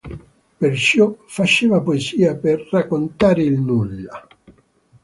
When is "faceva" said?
1.27-1.79